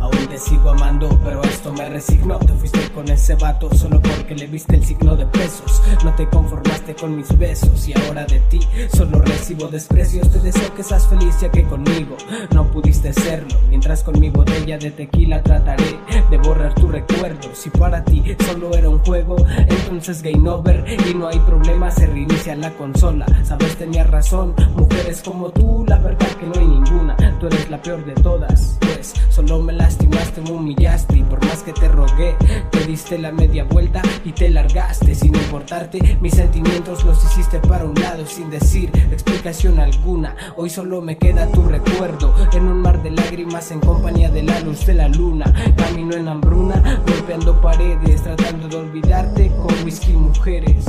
Aún 0.00 0.26
te 0.28 0.36
sigo 0.36 0.68
amando, 0.68 1.08
pero 1.24 1.42
esto 1.44 1.72
me 1.72 1.88
resignó. 1.88 2.38
Te 2.40 2.52
fuiste 2.52 2.90
con 2.90 3.08
ese 3.08 3.36
vato 3.36 3.74
solo 3.74 4.02
porque 4.02 4.34
le 4.34 4.46
viste 4.46 4.76
el 4.76 4.84
signo 4.84 5.16
de 5.16 5.24
pesos. 5.24 5.82
No 6.04 6.14
te 6.14 6.28
conformaste 6.28 6.94
con 6.94 7.16
mis 7.16 7.38
besos 7.38 7.88
y 7.88 7.94
ahora 7.94 8.26
de 8.26 8.40
ti 8.40 8.60
solo 8.92 9.22
recibo 9.22 9.68
desprecios. 9.68 10.28
Te 10.30 10.40
deseo 10.40 10.74
que 10.74 10.82
seas 10.82 11.08
feliz 11.08 11.40
ya 11.40 11.50
que 11.50 11.64
conmigo 11.64 12.18
no 12.52 12.70
pudiste 12.70 13.14
serlo. 13.14 13.58
Mientras 13.70 14.02
con 14.02 14.20
mi 14.20 14.28
botella 14.28 14.76
de 14.76 14.90
tequila 14.90 15.42
trataré 15.42 15.98
de 16.30 16.36
borrar 16.36 16.74
tu 16.74 16.88
recuerdo. 16.88 17.48
Si 17.54 17.70
para 17.70 18.04
ti 18.04 18.22
solo 18.44 18.74
era 18.74 18.90
un 18.90 18.98
juego, 18.98 19.36
entonces 19.56 20.20
game 20.20 20.46
over 20.50 20.84
y 21.08 21.14
no 21.14 21.28
hay 21.28 21.38
problema, 21.40 21.90
se 21.90 22.06
reinicia 22.06 22.54
la 22.56 22.70
consola. 22.74 23.24
Sabes, 23.42 23.74
tenía 23.76 24.04
razón, 24.04 24.54
mujeres 24.76 25.22
como 25.22 25.48
tú, 25.48 25.86
la 25.88 25.98
verdad 25.98 26.23
la 27.74 27.82
peor 27.82 28.04
de 28.04 28.14
todas, 28.14 28.78
pues 28.78 29.14
solo 29.30 29.60
me 29.60 29.72
lastimaste, 29.72 30.40
me 30.42 30.52
humillaste 30.52 31.18
y 31.18 31.24
por 31.24 31.44
más 31.44 31.64
que 31.64 31.72
te 31.72 31.88
rogué, 31.88 32.36
te 32.70 32.84
diste 32.86 33.18
la 33.18 33.32
media 33.32 33.64
vuelta 33.64 34.00
y 34.24 34.30
te 34.30 34.48
largaste 34.48 35.12
sin 35.12 35.34
importarte. 35.34 36.16
Mis 36.20 36.34
sentimientos 36.34 37.04
los 37.04 37.24
hiciste 37.24 37.58
para 37.58 37.84
un 37.84 38.00
lado 38.00 38.24
sin 38.26 38.48
decir 38.48 38.92
explicación 39.10 39.80
alguna. 39.80 40.36
Hoy 40.56 40.70
solo 40.70 41.00
me 41.00 41.18
queda 41.18 41.50
tu 41.50 41.64
recuerdo 41.64 42.32
en 42.52 42.68
un 42.68 42.80
mar 42.80 43.02
de 43.02 43.10
lágrimas 43.10 43.72
en 43.72 43.80
compañía 43.80 44.30
de 44.30 44.44
la 44.44 44.60
luz 44.60 44.86
de 44.86 44.94
la 44.94 45.08
luna. 45.08 45.52
Camino 45.76 46.14
en 46.14 46.28
hambruna, 46.28 47.02
golpeando 47.04 47.60
paredes, 47.60 48.22
tratando 48.22 48.68
de 48.68 48.76
olvidarte 48.76 49.50
con 49.56 49.74
whisky 49.84 50.12
y 50.12 50.16
mujeres. 50.16 50.84